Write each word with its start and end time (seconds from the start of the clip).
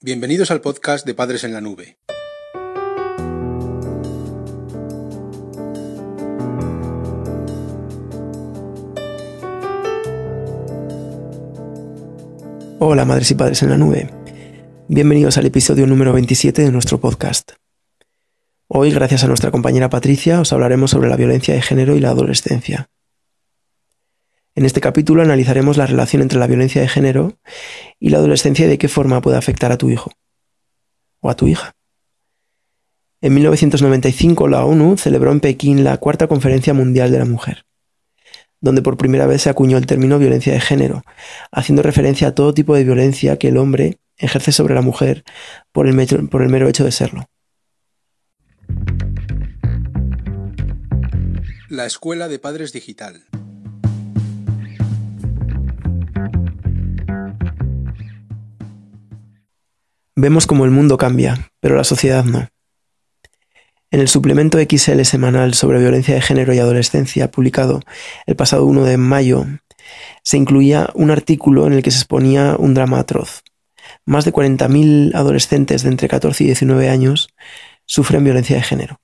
Bienvenidos 0.00 0.52
al 0.52 0.60
podcast 0.60 1.04
de 1.04 1.12
Padres 1.12 1.42
en 1.42 1.52
la 1.52 1.60
Nube. 1.60 1.98
Hola 12.78 13.04
madres 13.04 13.32
y 13.32 13.34
padres 13.34 13.60
en 13.64 13.70
la 13.70 13.76
nube. 13.76 14.08
Bienvenidos 14.86 15.36
al 15.36 15.46
episodio 15.46 15.84
número 15.88 16.12
27 16.12 16.62
de 16.62 16.70
nuestro 16.70 17.00
podcast. 17.00 17.54
Hoy, 18.68 18.92
gracias 18.92 19.24
a 19.24 19.26
nuestra 19.26 19.50
compañera 19.50 19.90
Patricia, 19.90 20.40
os 20.40 20.52
hablaremos 20.52 20.92
sobre 20.92 21.08
la 21.08 21.16
violencia 21.16 21.54
de 21.54 21.62
género 21.62 21.96
y 21.96 22.00
la 22.00 22.10
adolescencia. 22.10 22.88
En 24.58 24.66
este 24.66 24.80
capítulo 24.80 25.22
analizaremos 25.22 25.76
la 25.76 25.86
relación 25.86 26.20
entre 26.20 26.40
la 26.40 26.48
violencia 26.48 26.82
de 26.82 26.88
género 26.88 27.38
y 28.00 28.08
la 28.08 28.18
adolescencia 28.18 28.66
y 28.66 28.68
de 28.68 28.76
qué 28.76 28.88
forma 28.88 29.20
puede 29.20 29.36
afectar 29.36 29.70
a 29.70 29.78
tu 29.78 29.88
hijo 29.88 30.10
o 31.20 31.30
a 31.30 31.36
tu 31.36 31.46
hija. 31.46 31.76
En 33.20 33.34
1995 33.34 34.48
la 34.48 34.64
ONU 34.64 34.96
celebró 34.96 35.30
en 35.30 35.38
Pekín 35.38 35.84
la 35.84 35.96
Cuarta 35.98 36.26
Conferencia 36.26 36.74
Mundial 36.74 37.12
de 37.12 37.20
la 37.20 37.24
Mujer, 37.24 37.66
donde 38.60 38.82
por 38.82 38.96
primera 38.96 39.28
vez 39.28 39.42
se 39.42 39.48
acuñó 39.48 39.78
el 39.78 39.86
término 39.86 40.18
violencia 40.18 40.52
de 40.52 40.60
género, 40.60 41.04
haciendo 41.52 41.82
referencia 41.82 42.26
a 42.26 42.34
todo 42.34 42.52
tipo 42.52 42.74
de 42.74 42.82
violencia 42.82 43.36
que 43.36 43.50
el 43.50 43.58
hombre 43.58 43.98
ejerce 44.16 44.50
sobre 44.50 44.74
la 44.74 44.82
mujer 44.82 45.22
por 45.70 45.86
el, 45.86 46.28
por 46.28 46.42
el 46.42 46.48
mero 46.48 46.66
hecho 46.68 46.82
de 46.82 46.90
serlo. 46.90 47.26
La 51.68 51.86
Escuela 51.86 52.26
de 52.26 52.40
Padres 52.40 52.72
Digital. 52.72 53.22
Vemos 60.20 60.48
como 60.48 60.64
el 60.64 60.72
mundo 60.72 60.96
cambia, 60.96 61.48
pero 61.60 61.76
la 61.76 61.84
sociedad 61.84 62.24
no. 62.24 62.48
En 63.92 64.00
el 64.00 64.08
suplemento 64.08 64.58
XL 64.58 65.02
semanal 65.02 65.54
sobre 65.54 65.78
violencia 65.78 66.12
de 66.12 66.20
género 66.20 66.52
y 66.52 66.58
adolescencia, 66.58 67.30
publicado 67.30 67.82
el 68.26 68.34
pasado 68.34 68.66
1 68.66 68.82
de 68.82 68.96
mayo, 68.96 69.46
se 70.24 70.36
incluía 70.36 70.90
un 70.94 71.12
artículo 71.12 71.68
en 71.68 71.72
el 71.72 71.84
que 71.84 71.92
se 71.92 71.98
exponía 71.98 72.56
un 72.58 72.74
drama 72.74 72.98
atroz. 72.98 73.44
Más 74.06 74.24
de 74.24 74.32
40.000 74.32 75.14
adolescentes 75.14 75.84
de 75.84 75.90
entre 75.90 76.08
14 76.08 76.42
y 76.42 76.46
19 76.48 76.88
años 76.88 77.28
sufren 77.86 78.24
violencia 78.24 78.56
de 78.56 78.62
género. 78.62 79.00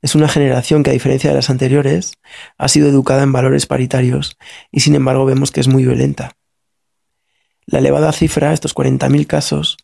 Es 0.00 0.16
una 0.16 0.26
generación 0.26 0.82
que, 0.82 0.90
a 0.90 0.94
diferencia 0.94 1.30
de 1.30 1.36
las 1.36 1.50
anteriores, 1.50 2.14
ha 2.58 2.66
sido 2.66 2.88
educada 2.88 3.22
en 3.22 3.30
valores 3.30 3.66
paritarios 3.66 4.36
y 4.72 4.80
sin 4.80 4.96
embargo 4.96 5.24
vemos 5.24 5.52
que 5.52 5.60
es 5.60 5.68
muy 5.68 5.84
violenta. 5.84 6.32
La 7.72 7.78
elevada 7.78 8.12
cifra, 8.12 8.52
estos 8.52 8.74
40.000 8.74 9.26
casos, 9.26 9.78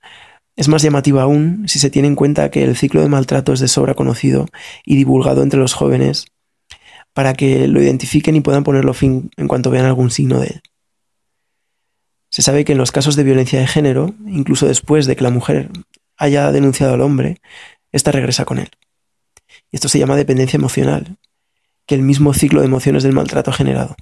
es 0.56 0.68
más 0.68 0.82
llamativa 0.82 1.22
aún 1.22 1.64
si 1.68 1.78
se 1.78 1.88
tiene 1.88 2.06
en 2.06 2.16
cuenta 2.16 2.50
que 2.50 2.62
el 2.62 2.76
ciclo 2.76 3.00
de 3.00 3.08
maltrato 3.08 3.54
es 3.54 3.60
de 3.60 3.68
sobra 3.68 3.94
conocido 3.94 4.44
y 4.84 4.94
divulgado 4.94 5.42
entre 5.42 5.58
los 5.58 5.72
jóvenes 5.72 6.26
para 7.14 7.32
que 7.32 7.66
lo 7.66 7.80
identifiquen 7.80 8.36
y 8.36 8.42
puedan 8.42 8.62
ponerlo 8.62 8.92
fin 8.92 9.30
en 9.38 9.48
cuanto 9.48 9.70
vean 9.70 9.86
algún 9.86 10.10
signo 10.10 10.38
de 10.38 10.48
él. 10.48 10.62
Se 12.28 12.42
sabe 12.42 12.66
que 12.66 12.72
en 12.72 12.78
los 12.78 12.92
casos 12.92 13.16
de 13.16 13.24
violencia 13.24 13.58
de 13.58 13.66
género, 13.66 14.14
incluso 14.26 14.68
después 14.68 15.06
de 15.06 15.16
que 15.16 15.24
la 15.24 15.30
mujer 15.30 15.70
haya 16.18 16.52
denunciado 16.52 16.92
al 16.92 17.00
hombre, 17.00 17.40
ésta 17.90 18.12
regresa 18.12 18.44
con 18.44 18.58
él. 18.58 18.68
Y 19.72 19.76
esto 19.76 19.88
se 19.88 19.98
llama 19.98 20.14
dependencia 20.14 20.58
emocional, 20.58 21.16
que 21.86 21.94
el 21.94 22.02
mismo 22.02 22.34
ciclo 22.34 22.60
de 22.60 22.66
emociones 22.66 23.02
del 23.02 23.14
maltrato 23.14 23.50
ha 23.50 23.54
generado. 23.54 23.96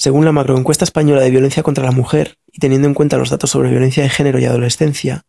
Según 0.00 0.24
la 0.24 0.32
macroencuesta 0.32 0.82
española 0.82 1.20
de 1.20 1.30
violencia 1.30 1.62
contra 1.62 1.84
la 1.84 1.90
mujer, 1.90 2.38
y 2.50 2.58
teniendo 2.58 2.88
en 2.88 2.94
cuenta 2.94 3.18
los 3.18 3.28
datos 3.28 3.50
sobre 3.50 3.68
violencia 3.68 4.02
de 4.02 4.08
género 4.08 4.38
y 4.38 4.46
adolescencia, 4.46 5.26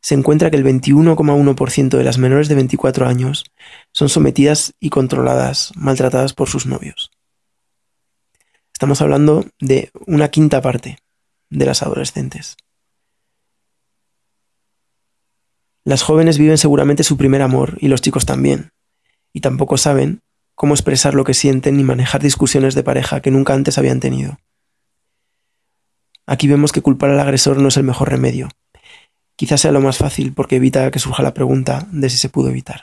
se 0.00 0.14
encuentra 0.14 0.50
que 0.50 0.56
el 0.56 0.64
21,1% 0.64 1.98
de 1.98 2.02
las 2.02 2.16
menores 2.16 2.48
de 2.48 2.54
24 2.54 3.06
años 3.06 3.44
son 3.92 4.08
sometidas 4.08 4.72
y 4.80 4.88
controladas, 4.88 5.72
maltratadas 5.76 6.32
por 6.32 6.48
sus 6.48 6.64
novios. 6.64 7.10
Estamos 8.72 9.02
hablando 9.02 9.44
de 9.60 9.90
una 10.06 10.28
quinta 10.28 10.62
parte 10.62 10.96
de 11.50 11.66
las 11.66 11.82
adolescentes. 11.82 12.56
Las 15.84 16.00
jóvenes 16.00 16.38
viven 16.38 16.56
seguramente 16.56 17.04
su 17.04 17.18
primer 17.18 17.42
amor 17.42 17.76
y 17.78 17.88
los 17.88 18.00
chicos 18.00 18.24
también, 18.24 18.72
y 19.34 19.42
tampoco 19.42 19.76
saben 19.76 20.22
cómo 20.60 20.74
expresar 20.74 21.14
lo 21.14 21.24
que 21.24 21.32
sienten 21.32 21.78
ni 21.78 21.84
manejar 21.84 22.20
discusiones 22.20 22.74
de 22.74 22.82
pareja 22.82 23.22
que 23.22 23.30
nunca 23.30 23.54
antes 23.54 23.78
habían 23.78 23.98
tenido. 23.98 24.40
Aquí 26.26 26.48
vemos 26.48 26.70
que 26.70 26.82
culpar 26.82 27.08
al 27.08 27.18
agresor 27.18 27.56
no 27.56 27.68
es 27.68 27.78
el 27.78 27.84
mejor 27.84 28.10
remedio. 28.10 28.50
Quizás 29.36 29.62
sea 29.62 29.72
lo 29.72 29.80
más 29.80 29.96
fácil 29.96 30.34
porque 30.34 30.56
evita 30.56 30.90
que 30.90 30.98
surja 30.98 31.22
la 31.22 31.32
pregunta 31.32 31.88
de 31.90 32.10
si 32.10 32.18
se 32.18 32.28
pudo 32.28 32.50
evitar. 32.50 32.82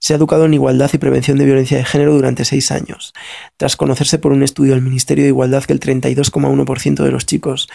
Se 0.00 0.14
ha 0.14 0.16
educado 0.16 0.46
en 0.46 0.54
igualdad 0.54 0.90
y 0.92 0.98
prevención 0.98 1.38
de 1.38 1.44
violencia 1.44 1.78
de 1.78 1.84
género 1.84 2.12
durante 2.12 2.44
seis 2.44 2.72
años, 2.72 3.14
tras 3.56 3.76
conocerse 3.76 4.18
por 4.18 4.32
un 4.32 4.42
estudio 4.42 4.72
del 4.72 4.82
Ministerio 4.82 5.22
de 5.22 5.28
Igualdad 5.28 5.62
que 5.62 5.72
el 5.72 5.78
32,1% 5.78 7.04
de 7.04 7.10
los 7.12 7.24
chicos 7.24 7.68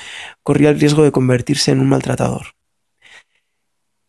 corría 0.43 0.71
el 0.71 0.79
riesgo 0.81 1.03
de 1.03 1.13
convertirse 1.13 1.71
en 1.71 1.79
un 1.79 1.87
maltratador. 1.87 2.47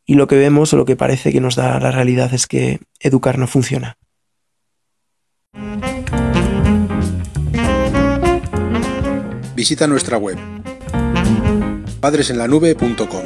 Y 0.06 0.14
lo 0.14 0.28
que 0.28 0.36
vemos 0.36 0.72
o 0.72 0.76
lo 0.76 0.84
que 0.84 0.94
parece 0.94 1.32
que 1.32 1.40
nos 1.40 1.56
da 1.56 1.80
la 1.80 1.90
realidad 1.90 2.32
es 2.32 2.46
que 2.46 2.80
educar 3.00 3.38
no 3.38 3.48
funciona. 3.48 3.98
Visita 9.56 9.86
nuestra 9.88 10.16
web 10.16 10.38
padresenlanube.com. 12.00 13.24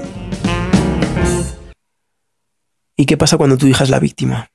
¿Y 2.96 3.04
qué 3.04 3.16
pasa 3.18 3.36
cuando 3.36 3.58
tu 3.58 3.66
hija 3.66 3.84
es 3.84 3.90
la 3.90 3.98
víctima? 3.98 4.50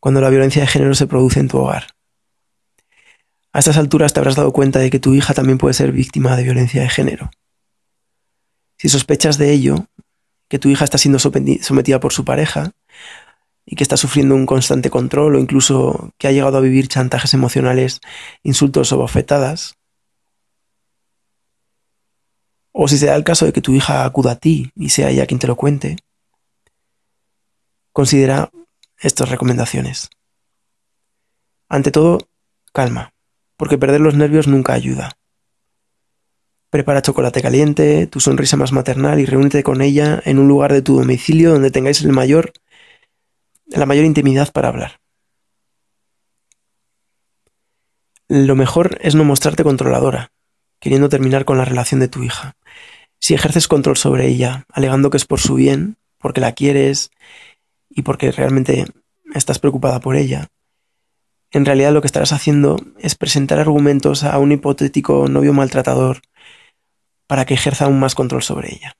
Cuando 0.00 0.22
la 0.22 0.30
violencia 0.30 0.62
de 0.62 0.68
género 0.68 0.94
se 0.94 1.06
produce 1.06 1.40
en 1.40 1.48
tu 1.48 1.58
hogar. 1.58 1.88
A 3.52 3.58
estas 3.58 3.76
alturas 3.76 4.12
te 4.14 4.20
habrás 4.20 4.36
dado 4.36 4.52
cuenta 4.52 4.78
de 4.78 4.88
que 4.88 4.98
tu 4.98 5.14
hija 5.14 5.34
también 5.34 5.58
puede 5.58 5.74
ser 5.74 5.92
víctima 5.92 6.36
de 6.36 6.44
violencia 6.44 6.80
de 6.80 6.88
género. 6.88 7.30
Si 8.78 8.88
sospechas 8.88 9.36
de 9.36 9.52
ello, 9.52 9.86
que 10.48 10.58
tu 10.58 10.68
hija 10.68 10.84
está 10.84 10.98
siendo 10.98 11.18
sometida 11.18 12.00
por 12.00 12.12
su 12.12 12.24
pareja 12.24 12.72
y 13.64 13.74
que 13.74 13.82
está 13.82 13.96
sufriendo 13.96 14.34
un 14.34 14.46
constante 14.46 14.90
control 14.90 15.34
o 15.34 15.38
incluso 15.40 16.12
que 16.18 16.28
ha 16.28 16.32
llegado 16.32 16.56
a 16.56 16.60
vivir 16.60 16.88
chantajes 16.88 17.34
emocionales, 17.34 18.00
insultos 18.42 18.92
o 18.92 18.98
bofetadas. 18.98 19.76
O 22.70 22.86
si 22.86 22.98
se 22.98 23.06
da 23.06 23.16
el 23.16 23.24
caso 23.24 23.44
de 23.44 23.52
que 23.52 23.60
tu 23.60 23.72
hija 23.72 24.04
acuda 24.04 24.32
a 24.32 24.36
ti 24.36 24.70
y 24.76 24.90
sea 24.90 25.10
ella 25.10 25.26
quien 25.26 25.40
te 25.40 25.46
lo 25.48 25.56
cuente, 25.56 25.96
considera 27.92 28.50
estas 28.98 29.28
recomendaciones. 29.30 30.10
Ante 31.68 31.90
todo, 31.90 32.18
calma, 32.72 33.12
porque 33.56 33.78
perder 33.78 34.00
los 34.00 34.14
nervios 34.14 34.46
nunca 34.46 34.74
ayuda. 34.74 35.16
Prepara 36.70 37.02
chocolate 37.02 37.42
caliente, 37.42 38.06
tu 38.06 38.20
sonrisa 38.20 38.56
más 38.56 38.72
maternal 38.72 39.20
y 39.20 39.26
reúnete 39.26 39.62
con 39.62 39.82
ella 39.82 40.20
en 40.24 40.38
un 40.38 40.48
lugar 40.48 40.72
de 40.72 40.82
tu 40.82 40.98
domicilio 40.98 41.52
donde 41.52 41.70
tengáis 41.70 42.02
el 42.02 42.12
mayor, 42.12 42.52
la 43.66 43.86
mayor 43.86 44.04
intimidad 44.04 44.52
para 44.52 44.68
hablar. 44.68 45.00
Lo 48.28 48.56
mejor 48.56 48.98
es 49.02 49.14
no 49.14 49.22
mostrarte 49.22 49.62
controladora, 49.62 50.32
queriendo 50.80 51.08
terminar 51.08 51.44
con 51.44 51.58
la 51.58 51.64
relación 51.64 52.00
de 52.00 52.08
tu 52.08 52.24
hija. 52.24 52.56
Si 53.20 53.34
ejerces 53.34 53.68
control 53.68 53.96
sobre 53.96 54.26
ella, 54.26 54.66
alegando 54.72 55.10
que 55.10 55.16
es 55.16 55.24
por 55.24 55.40
su 55.40 55.54
bien, 55.54 55.96
porque 56.18 56.40
la 56.40 56.52
quieres 56.52 57.10
y 57.88 58.02
porque 58.02 58.32
realmente 58.32 58.86
estás 59.32 59.60
preocupada 59.60 60.00
por 60.00 60.16
ella, 60.16 60.48
en 61.52 61.64
realidad 61.64 61.92
lo 61.92 62.00
que 62.00 62.06
estarás 62.06 62.32
haciendo 62.32 62.76
es 62.98 63.14
presentar 63.14 63.60
argumentos 63.60 64.24
a 64.24 64.36
un 64.38 64.50
hipotético 64.50 65.28
novio 65.28 65.52
maltratador 65.52 66.20
para 67.26 67.44
que 67.44 67.54
ejerza 67.54 67.86
aún 67.86 67.98
más 67.98 68.14
control 68.14 68.42
sobre 68.42 68.72
ella. 68.72 68.96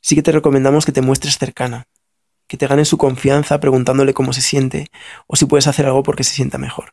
Sí 0.00 0.14
que 0.14 0.22
te 0.22 0.32
recomendamos 0.32 0.86
que 0.86 0.92
te 0.92 1.02
muestres 1.02 1.38
cercana, 1.38 1.86
que 2.46 2.56
te 2.56 2.66
ganes 2.66 2.88
su 2.88 2.98
confianza 2.98 3.60
preguntándole 3.60 4.14
cómo 4.14 4.32
se 4.32 4.40
siente 4.40 4.88
o 5.26 5.36
si 5.36 5.44
puedes 5.44 5.66
hacer 5.66 5.86
algo 5.86 6.02
porque 6.02 6.24
se 6.24 6.34
sienta 6.34 6.58
mejor. 6.58 6.92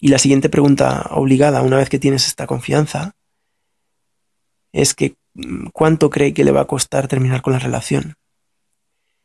Y 0.00 0.08
la 0.08 0.18
siguiente 0.18 0.48
pregunta 0.48 1.08
obligada, 1.10 1.62
una 1.62 1.78
vez 1.78 1.88
que 1.88 1.98
tienes 1.98 2.26
esta 2.26 2.46
confianza, 2.46 3.16
es 4.72 4.94
que 4.94 5.16
mm, 5.34 5.68
cuánto 5.72 6.10
cree 6.10 6.32
que 6.32 6.44
le 6.44 6.52
va 6.52 6.62
a 6.62 6.66
costar 6.66 7.08
terminar 7.08 7.42
con 7.42 7.52
la 7.52 7.58
relación. 7.58 8.14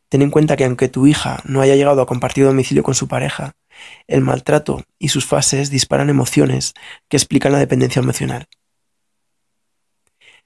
Ten 0.10 0.22
en 0.22 0.32
cuenta 0.32 0.56
que 0.56 0.66
aunque 0.66 0.90
tu 0.90 1.06
hija 1.06 1.42
no 1.46 1.62
haya 1.62 1.76
llegado 1.76 2.02
a 2.02 2.06
compartir 2.06 2.46
domicilio 2.46 2.84
con 2.84 2.96
su 2.96 3.08
pareja, 3.08 3.54
el 4.08 4.22
maltrato 4.22 4.84
y 5.00 5.10
sus 5.10 5.26
fases 5.26 5.70
disparan 5.70 6.10
emociones 6.10 6.74
que 7.10 7.18
explican 7.18 7.52
la 7.52 7.60
dependencia 7.60 8.02
emocional. 8.02 8.48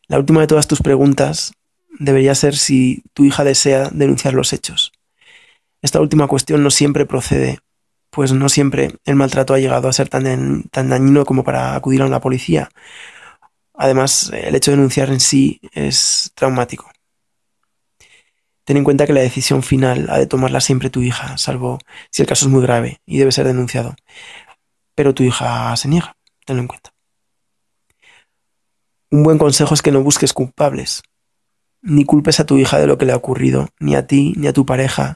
La 0.08 0.20
última 0.20 0.42
de 0.42 0.48
todas 0.48 0.68
tus 0.68 0.82
preguntas 0.82 1.54
debería 2.00 2.36
ser 2.36 2.56
si 2.56 3.04
tu 3.14 3.26
hija 3.26 3.44
desea 3.44 3.90
denunciar 3.92 4.34
los 4.34 4.54
hechos. 4.54 4.92
Esta 5.82 6.00
última 6.00 6.28
cuestión 6.28 6.64
no 6.64 6.72
siempre 6.72 7.06
procede 7.06 7.60
pues 8.10 8.32
no 8.32 8.50
siempre 8.50 8.96
el 9.06 9.16
maltrato 9.16 9.54
ha 9.54 9.60
llegado 9.60 9.88
a 9.88 9.94
ser 9.94 10.10
tan, 10.10 10.64
tan 10.72 10.90
dañino 10.90 11.26
como 11.26 11.44
para 11.44 11.76
acudir 11.76 12.02
a 12.02 12.06
una 12.06 12.20
policía. 12.20 12.70
Además, 13.76 14.32
el 14.34 14.56
hecho 14.56 14.72
de 14.72 14.78
denunciar 14.78 15.10
en 15.10 15.20
sí 15.20 15.62
es 15.72 16.32
traumático. 16.34 16.90
Ten 18.68 18.76
en 18.76 18.84
cuenta 18.84 19.08
que 19.08 19.14
la 19.14 19.22
decisión 19.22 19.64
final 19.64 20.08
ha 20.10 20.18
de 20.18 20.28
tomarla 20.28 20.60
siempre 20.60 20.90
tu 20.90 21.02
hija, 21.02 21.38
salvo 21.38 21.80
si 22.12 22.22
el 22.22 22.28
caso 22.28 22.46
es 22.46 22.52
muy 22.52 22.62
grave 22.62 23.00
y 23.06 23.18
debe 23.18 23.32
ser 23.32 23.48
denunciado. 23.48 23.96
Pero 24.94 25.14
tu 25.14 25.24
hija 25.24 25.74
se 25.78 25.88
niega, 25.88 26.18
tenlo 26.46 26.64
en 26.64 26.68
cuenta. 26.68 26.94
Un 29.10 29.24
buen 29.24 29.38
consejo 29.38 29.74
es 29.74 29.82
que 29.82 29.94
no 29.94 30.04
busques 30.04 30.34
culpables, 30.34 31.02
ni 31.82 32.04
culpes 32.04 32.42
a 32.42 32.46
tu 32.46 32.58
hija 32.58 32.78
de 32.78 32.88
lo 32.88 32.98
que 32.98 33.06
le 33.06 33.14
ha 33.14 33.16
ocurrido, 33.16 33.70
ni 33.80 33.96
a 33.96 34.06
ti, 34.06 34.34
ni 34.36 34.48
a 34.48 34.54
tu 34.54 34.66
pareja. 34.66 35.16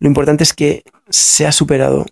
Lo 0.00 0.08
importante 0.08 0.42
es 0.42 0.52
que 0.52 0.82
sea 1.08 1.52
superado 1.52 2.06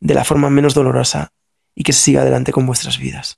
de 0.00 0.12
la 0.12 0.24
forma 0.24 0.50
menos 0.50 0.74
dolorosa 0.74 1.32
y 1.74 1.82
que 1.82 1.94
se 1.94 2.00
siga 2.00 2.20
adelante 2.20 2.52
con 2.52 2.66
vuestras 2.66 2.98
vidas. 2.98 3.36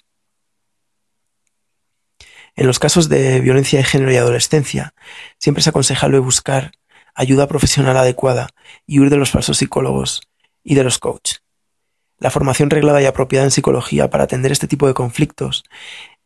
En 2.58 2.66
los 2.66 2.80
casos 2.80 3.08
de 3.08 3.40
violencia 3.40 3.78
de 3.78 3.84
género 3.84 4.10
y 4.10 4.16
adolescencia, 4.16 4.92
siempre 5.38 5.60
es 5.60 5.68
aconsejable 5.68 6.18
buscar 6.18 6.72
ayuda 7.14 7.46
profesional 7.46 7.96
adecuada 7.96 8.48
y 8.84 8.98
huir 8.98 9.10
de 9.10 9.16
los 9.16 9.30
falsos 9.30 9.58
psicólogos 9.58 10.22
y 10.64 10.74
de 10.74 10.82
los 10.82 10.98
coaches. 10.98 11.44
La 12.18 12.32
formación 12.32 12.68
reglada 12.68 13.00
y 13.00 13.04
apropiada 13.04 13.44
en 13.44 13.52
psicología 13.52 14.10
para 14.10 14.24
atender 14.24 14.50
este 14.50 14.66
tipo 14.66 14.88
de 14.88 14.94
conflictos 14.94 15.62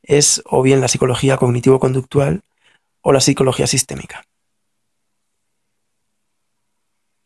es 0.02 0.42
o 0.46 0.62
bien 0.62 0.80
la 0.80 0.88
psicología 0.88 1.36
cognitivo-conductual 1.36 2.40
o 3.02 3.12
la 3.12 3.20
psicología 3.20 3.66
sistémica. 3.66 4.24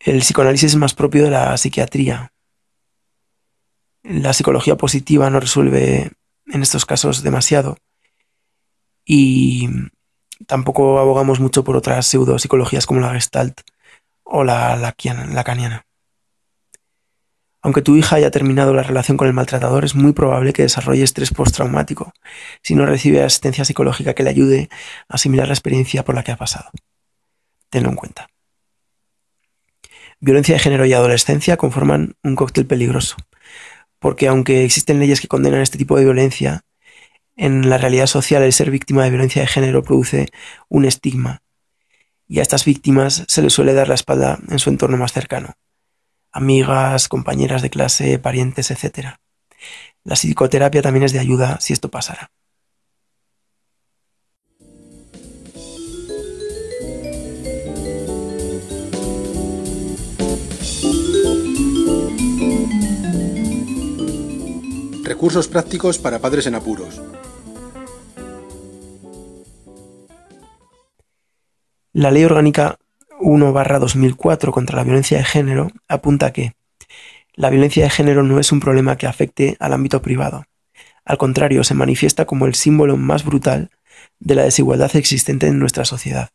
El 0.01 0.19
psicoanálisis 0.19 0.73
es 0.73 0.77
más 0.77 0.95
propio 0.95 1.23
de 1.23 1.31
la 1.31 1.57
psiquiatría. 1.57 2.33
La 4.03 4.33
psicología 4.33 4.77
positiva 4.77 5.31
no 5.31 5.39
resuelve 5.39 6.11
en 6.49 6.63
estos 6.63 6.85
casos 6.85 7.23
demasiado 7.23 7.77
y 9.07 9.69
tampoco 10.47 10.99
abogamos 10.99 11.41
mucho 11.41 11.65
por 11.65 11.77
otras 11.77 12.07
pseudopsicologías 12.09 12.85
como 12.85 13.01
la 13.01 13.15
Gestalt 13.15 13.61
o 14.25 14.45
la 14.45 14.77
lacaniana. 14.77 15.87
Aunque 17.63 17.83
tu 17.83 17.97
hija 17.97 18.17
haya 18.17 18.31
terminado 18.31 18.75
la 18.75 18.83
relación 18.83 19.17
con 19.17 19.27
el 19.29 19.33
maltratador, 19.33 19.85
es 19.85 19.95
muy 19.95 20.13
probable 20.13 20.53
que 20.53 20.63
desarrolle 20.63 21.03
estrés 21.03 21.33
postraumático 21.33 22.13
si 22.63 22.75
no 22.75 22.87
recibe 22.87 23.23
asistencia 23.23 23.65
psicológica 23.65 24.15
que 24.15 24.23
le 24.23 24.31
ayude 24.31 24.69
a 25.09 25.15
asimilar 25.15 25.49
la 25.49 25.55
experiencia 25.55 26.05
por 26.05 26.15
la 26.15 26.23
que 26.23 26.33
ha 26.33 26.37
pasado. 26.37 26.71
Tenlo 27.71 27.89
en 27.89 27.97
cuenta. 27.97 28.29
Violencia 30.21 30.55
de 30.55 30.61
género 30.61 30.87
y 30.87 30.93
adolescencia 30.93 31.57
conforman 31.57 32.15
un 32.23 32.37
cóctel 32.37 32.67
peligroso, 32.67 33.17
porque 33.99 34.29
aunque 34.29 34.65
existen 34.65 34.99
leyes 34.99 35.21
que 35.21 35.29
condenan 35.29 35.61
este 35.61 35.79
tipo 35.79 35.97
de 35.97 36.05
violencia, 36.05 36.63
en 37.37 37.69
la 37.69 37.79
realidad 37.79 38.07
social 38.07 38.43
el 38.43 38.53
ser 38.53 38.71
víctima 38.71 39.05
de 39.05 39.11
violencia 39.11 39.43
de 39.43 39.49
género 39.49 39.83
produce 39.83 40.29
un 40.69 40.85
estigma, 40.85 41.43
y 42.27 42.41
a 42.41 42.43
estas 42.43 42.65
víctimas 42.65 43.25
se 43.29 43.43
les 43.43 43.53
suele 43.53 43.75
dar 43.75 43.89
la 43.89 43.95
espalda 43.95 44.41
en 44.49 44.59
su 44.59 44.71
entorno 44.71 44.97
más 44.97 45.13
cercano 45.13 45.55
amigas, 46.37 47.09
compañeras 47.09 47.63
de 47.63 47.71
clase, 47.71 48.19
parientes, 48.19 48.71
etc. 48.71 49.17
La 50.05 50.17
psicoterapia 50.17 50.83
también 50.83 51.05
es 51.05 51.13
de 51.13 51.19
ayuda 51.19 51.59
si 51.61 51.73
esto 51.73 51.91
pasara. 51.91 52.31
Recursos 65.03 65.49
prácticos 65.49 65.99
para 65.99 66.19
padres 66.19 66.47
en 66.47 66.57
apuros. 66.57 67.01
La 71.97 72.11
Ley 72.11 72.25
Orgánica 72.25 72.79
1-2004 73.23 74.51
contra 74.51 74.77
la 74.77 74.85
violencia 74.85 75.17
de 75.17 75.25
género 75.25 75.71
apunta 75.89 76.31
que 76.31 76.55
la 77.33 77.49
violencia 77.49 77.85
de 77.85 77.89
género 77.89 78.23
no 78.23 78.39
es 78.39 78.53
un 78.53 78.61
problema 78.61 78.99
que 78.99 79.07
afecte 79.07 79.57
al 79.61 79.73
ámbito 79.73 80.03
privado. 80.03 80.45
Al 81.07 81.17
contrario, 81.17 81.65
se 81.65 81.73
manifiesta 81.73 82.27
como 82.27 82.45
el 82.45 82.55
símbolo 82.55 82.99
más 82.99 83.25
brutal 83.25 83.71
de 84.21 84.35
la 84.35 84.43
desigualdad 84.43 84.95
existente 84.95 85.47
en 85.47 85.59
nuestra 85.59 85.87
sociedad. 85.87 86.29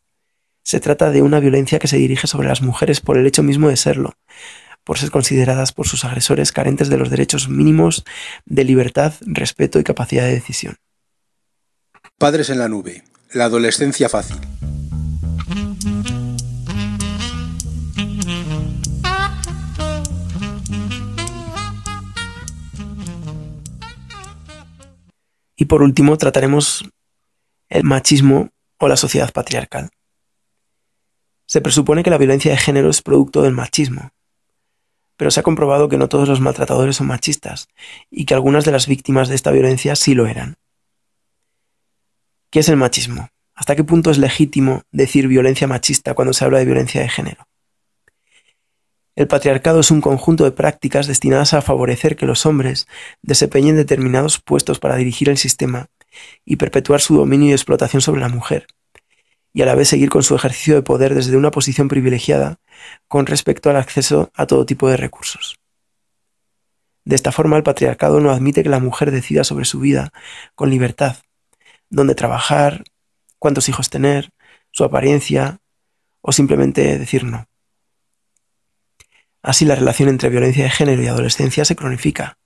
Se 0.63 0.79
trata 0.79 1.11
de 1.11 1.21
una 1.21 1.39
violencia 1.39 1.77
que 1.77 1.87
se 1.87 1.97
dirige 1.97 2.25
sobre 2.25 2.47
las 2.47 2.63
mujeres 2.63 2.99
por 2.99 3.19
el 3.19 3.27
hecho 3.27 3.43
mismo 3.43 3.69
de 3.69 3.77
serlo, 3.77 4.15
por 4.83 4.97
ser 4.97 5.11
consideradas 5.11 5.73
por 5.73 5.87
sus 5.87 6.05
agresores 6.05 6.51
carentes 6.51 6.89
de 6.89 6.97
los 6.97 7.11
derechos 7.11 7.49
mínimos 7.49 8.03
de 8.45 8.63
libertad, 8.63 9.13
respeto 9.27 9.79
y 9.79 9.83
capacidad 9.83 10.23
de 10.23 10.33
decisión. 10.33 10.77
Padres 12.17 12.49
en 12.49 12.57
la 12.57 12.67
nube. 12.67 13.03
La 13.31 13.45
adolescencia 13.45 14.09
fácil. 14.09 14.37
Y 25.61 25.65
por 25.65 25.83
último 25.83 26.17
trataremos 26.17 26.83
el 27.69 27.83
machismo 27.83 28.49
o 28.79 28.87
la 28.87 28.97
sociedad 28.97 29.31
patriarcal. 29.31 29.91
Se 31.45 31.61
presupone 31.61 32.01
que 32.01 32.09
la 32.09 32.17
violencia 32.17 32.49
de 32.49 32.57
género 32.57 32.89
es 32.89 33.03
producto 33.03 33.43
del 33.43 33.53
machismo, 33.53 34.09
pero 35.17 35.29
se 35.29 35.39
ha 35.39 35.43
comprobado 35.43 35.87
que 35.87 35.99
no 35.99 36.09
todos 36.09 36.27
los 36.27 36.41
maltratadores 36.41 36.95
son 36.95 37.05
machistas 37.05 37.67
y 38.09 38.25
que 38.25 38.33
algunas 38.33 38.65
de 38.65 38.71
las 38.71 38.87
víctimas 38.87 39.29
de 39.29 39.35
esta 39.35 39.51
violencia 39.51 39.95
sí 39.95 40.15
lo 40.15 40.25
eran. 40.25 40.55
¿Qué 42.49 42.61
es 42.61 42.69
el 42.69 42.77
machismo? 42.77 43.29
¿Hasta 43.53 43.75
qué 43.75 43.83
punto 43.83 44.09
es 44.09 44.17
legítimo 44.17 44.81
decir 44.89 45.27
violencia 45.27 45.67
machista 45.67 46.15
cuando 46.15 46.33
se 46.33 46.43
habla 46.43 46.57
de 46.57 46.65
violencia 46.65 47.01
de 47.01 47.09
género? 47.09 47.47
El 49.15 49.27
patriarcado 49.27 49.81
es 49.81 49.91
un 49.91 49.99
conjunto 49.99 50.45
de 50.45 50.51
prácticas 50.51 51.05
destinadas 51.05 51.53
a 51.53 51.61
favorecer 51.61 52.15
que 52.15 52.25
los 52.25 52.45
hombres 52.45 52.87
desempeñen 53.21 53.75
determinados 53.75 54.39
puestos 54.39 54.79
para 54.79 54.95
dirigir 54.95 55.27
el 55.27 55.37
sistema 55.37 55.89
y 56.45 56.55
perpetuar 56.55 57.01
su 57.01 57.17
dominio 57.17 57.49
y 57.49 57.53
explotación 57.53 58.01
sobre 58.01 58.21
la 58.21 58.29
mujer, 58.29 58.67
y 59.53 59.61
a 59.63 59.65
la 59.65 59.75
vez 59.75 59.89
seguir 59.89 60.09
con 60.09 60.23
su 60.23 60.33
ejercicio 60.35 60.75
de 60.75 60.81
poder 60.81 61.13
desde 61.13 61.35
una 61.35 61.51
posición 61.51 61.89
privilegiada 61.89 62.59
con 63.09 63.25
respecto 63.25 63.69
al 63.69 63.75
acceso 63.75 64.31
a 64.33 64.45
todo 64.45 64.65
tipo 64.65 64.89
de 64.89 64.97
recursos. 64.97 65.59
De 67.03 67.15
esta 67.15 67.33
forma, 67.33 67.57
el 67.57 67.63
patriarcado 67.63 68.21
no 68.21 68.31
admite 68.31 68.63
que 68.63 68.69
la 68.69 68.79
mujer 68.79 69.11
decida 69.11 69.43
sobre 69.43 69.65
su 69.65 69.79
vida 69.79 70.13
con 70.55 70.69
libertad, 70.69 71.17
dónde 71.89 72.15
trabajar, 72.15 72.83
cuántos 73.39 73.67
hijos 73.67 73.89
tener, 73.89 74.29
su 74.71 74.85
apariencia 74.85 75.59
o 76.21 76.31
simplemente 76.31 76.97
decir 76.97 77.25
no. 77.25 77.50
Así 79.41 79.65
la 79.65 79.75
relación 79.75 80.09
entre 80.09 80.29
violencia 80.29 80.63
de 80.63 80.69
género 80.69 81.01
y 81.01 81.07
adolescencia 81.07 81.65
se 81.65 81.75
cronifica. 81.75 82.37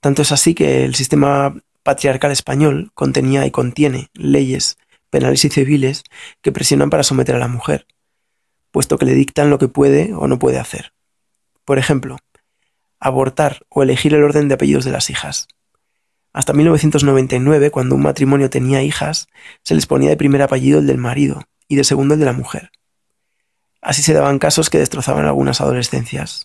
Tanto 0.00 0.22
es 0.22 0.32
así 0.32 0.54
que 0.54 0.84
el 0.84 0.94
sistema 0.94 1.56
patriarcal 1.82 2.30
español 2.30 2.90
contenía 2.94 3.46
y 3.46 3.50
contiene 3.50 4.10
leyes 4.14 4.78
penales 5.10 5.44
y 5.44 5.48
civiles 5.48 6.04
que 6.42 6.52
presionan 6.52 6.90
para 6.90 7.02
someter 7.02 7.34
a 7.34 7.38
la 7.38 7.48
mujer, 7.48 7.86
puesto 8.70 8.98
que 8.98 9.06
le 9.06 9.14
dictan 9.14 9.50
lo 9.50 9.58
que 9.58 9.68
puede 9.68 10.12
o 10.14 10.28
no 10.28 10.38
puede 10.38 10.58
hacer. 10.58 10.92
Por 11.64 11.78
ejemplo, 11.78 12.18
abortar 13.00 13.64
o 13.68 13.82
elegir 13.82 14.14
el 14.14 14.22
orden 14.22 14.48
de 14.48 14.54
apellidos 14.54 14.84
de 14.84 14.92
las 14.92 15.10
hijas. 15.10 15.48
Hasta 16.32 16.52
1999, 16.52 17.70
cuando 17.70 17.94
un 17.94 18.02
matrimonio 18.02 18.50
tenía 18.50 18.82
hijas, 18.82 19.28
se 19.62 19.74
les 19.74 19.86
ponía 19.86 20.10
de 20.10 20.16
primer 20.16 20.42
apellido 20.42 20.78
el 20.78 20.86
del 20.86 20.98
marido 20.98 21.42
y 21.68 21.76
de 21.76 21.84
segundo 21.84 22.14
el 22.14 22.20
de 22.20 22.26
la 22.26 22.32
mujer. 22.32 22.70
Así 23.80 24.02
se 24.02 24.12
daban 24.12 24.38
casos 24.38 24.70
que 24.70 24.78
destrozaban 24.78 25.26
algunas 25.26 25.60
adolescencias. 25.60 26.44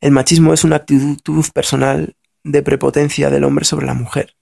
El 0.00 0.12
machismo 0.12 0.52
es 0.52 0.64
una 0.64 0.76
actitud 0.76 1.46
personal 1.52 2.16
de 2.44 2.62
prepotencia 2.62 3.30
del 3.30 3.44
hombre 3.44 3.64
sobre 3.64 3.86
la 3.86 3.94
mujer, 3.94 4.36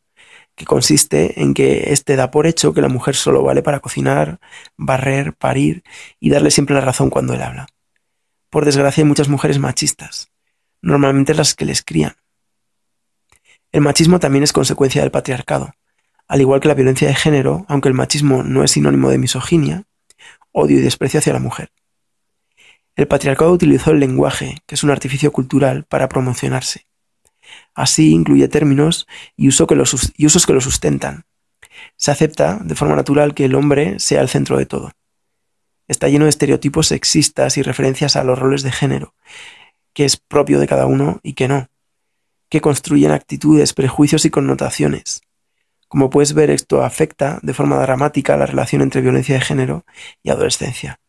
que 0.55 0.65
consiste 0.65 1.43
en 1.43 1.55
que 1.55 1.93
éste 1.93 2.17
da 2.17 2.31
por 2.31 2.47
hecho 2.47 2.73
que 2.73 2.81
la 2.81 2.89
mujer 2.89 3.15
solo 3.15 3.43
vale 3.43 3.63
para 3.63 3.81
cocinar, 3.81 4.41
barrer, 4.77 5.35
parir 5.35 5.83
y 6.19 6.31
darle 6.31 6.51
siempre 6.51 6.75
la 6.75 6.81
razón 6.81 7.11
cuando 7.11 7.35
él 7.35 7.43
habla. 7.43 7.67
Por 8.49 8.65
desgracia 8.65 9.03
hay 9.03 9.09
muchas 9.09 9.29
mujeres 9.29 9.59
machistas, 9.59 10.31
normalmente 10.83 11.35
las 11.35 11.55
que 11.55 11.65
les 11.65 11.83
crían. 11.83 12.17
El 13.73 13.83
machismo 13.83 14.19
también 14.19 14.43
es 14.43 14.53
consecuencia 14.53 15.03
del 15.03 15.11
patriarcado, 15.11 15.73
al 16.27 16.41
igual 16.41 16.61
que 16.61 16.69
la 16.69 16.75
violencia 16.75 17.09
de 17.09 17.15
género, 17.15 17.65
aunque 17.69 17.89
el 17.89 17.95
machismo 17.95 18.43
no 18.43 18.65
es 18.65 18.73
sinónimo 18.73 19.11
de 19.11 19.19
misoginia, 19.19 19.85
odio 20.53 20.79
y 20.79 20.83
desprecio 20.83 21.19
hacia 21.19 21.33
la 21.33 21.39
mujer. 21.39 21.71
El 22.97 23.09
patriarcado 23.09 23.53
utilizó 23.53 23.93
el 23.93 24.01
lenguaje, 24.01 24.59
que 24.67 24.75
es 24.75 24.85
un 24.85 24.91
artificio 24.91 25.33
cultural, 25.33 25.85
para 25.85 26.09
promocionarse. 26.09 26.87
Así 27.75 28.13
incluye 28.13 28.49
términos 28.49 29.07
y, 29.37 29.49
usos 29.49 29.67
que 29.67 29.75
lo 30.53 30.61
sustentan. 30.61 31.25
Se 31.97 32.11
acepta 32.11 32.59
de 32.63 32.75
forma 32.75 32.97
natural 32.97 33.35
que 33.35 33.45
el 33.45 33.55
hombre 33.55 33.99
sea 34.01 34.21
el 34.21 34.29
centro 34.29 34.59
de 34.59 34.67
todo. 34.67 34.93
está 35.89 36.09
lleno 36.09 36.27
de 36.27 36.31
estereotipos 36.31 36.87
sexistas 36.87 37.57
y 37.57 37.63
referencias 37.63 38.15
a 38.15 38.23
los 38.23 38.39
roles 38.39 38.63
de 38.63 38.71
género, 38.71 39.15
que 39.93 40.05
es 40.05 40.17
propio 40.17 40.61
de 40.61 40.69
cada 40.69 40.87
uno 40.87 41.19
y 41.25 41.33
que 41.33 41.49
no, 41.49 41.69
que 42.49 42.61
construyen 42.61 43.11
actitudes, 43.11 43.73
prejuicios 43.73 44.25
y 44.25 44.31
connotaciones. 44.31 45.23
Como 45.91 46.09
puedes 46.09 46.35
ver, 46.35 46.51
esto 46.51 46.85
afecta 46.85 47.41
de 47.43 47.53
forma 47.53 47.77
dramática 47.83 48.37
la 48.37 48.47
relación 48.47 48.81
entre 48.81 49.01
violencia 49.01 49.35
de 49.35 49.41
género 49.41 49.85
y 50.23 50.31
adolescencia. 50.31 51.01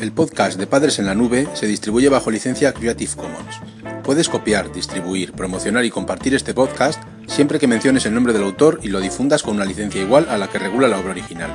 El 0.00 0.12
podcast 0.12 0.58
de 0.58 0.66
Padres 0.66 0.98
en 0.98 1.04
la 1.04 1.14
Nube 1.14 1.46
se 1.52 1.66
distribuye 1.66 2.08
bajo 2.08 2.30
licencia 2.30 2.72
Creative 2.72 3.16
Commons. 3.16 3.60
Puedes 4.02 4.30
copiar, 4.30 4.72
distribuir, 4.72 5.32
promocionar 5.32 5.84
y 5.84 5.90
compartir 5.90 6.34
este 6.34 6.54
podcast 6.54 7.02
siempre 7.30 7.60
que 7.60 7.68
menciones 7.68 8.04
el 8.06 8.14
nombre 8.14 8.32
del 8.32 8.42
autor 8.42 8.80
y 8.82 8.88
lo 8.88 9.00
difundas 9.00 9.42
con 9.42 9.54
una 9.54 9.64
licencia 9.64 10.02
igual 10.02 10.26
a 10.28 10.36
la 10.36 10.48
que 10.48 10.58
regula 10.58 10.88
la 10.88 10.98
obra 10.98 11.12
original. 11.12 11.50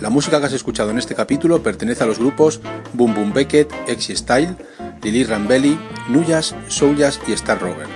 La 0.00 0.10
música 0.10 0.40
que 0.40 0.46
has 0.46 0.52
escuchado 0.52 0.90
en 0.90 0.98
este 0.98 1.14
capítulo 1.14 1.62
pertenece 1.62 2.04
a 2.04 2.06
los 2.06 2.18
grupos 2.18 2.60
Boom 2.92 3.14
Boom 3.14 3.32
Beckett, 3.32 3.70
Exy 3.88 4.16
Style, 4.16 4.56
Lily 5.02 5.24
Rambelli, 5.24 5.78
Nuyas, 6.08 6.54
Souljas 6.68 7.20
y 7.26 7.32
Star 7.32 7.60
Rover. 7.60 7.88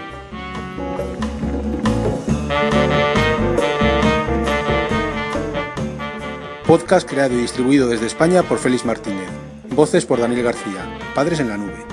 Podcast 6.66 7.08
creado 7.08 7.34
y 7.34 7.38
distribuido 7.38 7.88
desde 7.88 8.06
España 8.06 8.42
por 8.42 8.58
Félix 8.58 8.84
Martínez. 8.84 9.41
Voces 9.74 10.04
por 10.04 10.20
Daniel 10.20 10.42
García. 10.42 10.98
Padres 11.14 11.40
en 11.40 11.48
la 11.48 11.56
nube. 11.56 11.91